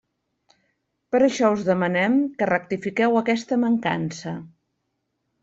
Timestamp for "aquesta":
3.21-3.61